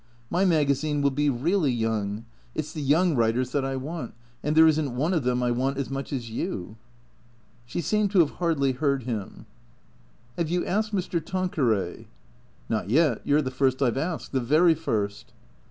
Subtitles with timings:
[0.31, 2.25] My magazine will be really young.
[2.55, 4.15] It's the young writers that I want.
[4.41, 6.75] And there isn't one of them I want as much as you."
[7.67, 9.45] She seemed to have hardly heard him."
[10.39, 11.23] Have you asked Mr.
[11.23, 12.07] Tanqueray?""
[12.67, 13.21] Not yet.
[13.23, 14.31] You 're the first I 've asked.
[14.31, 15.33] The very first."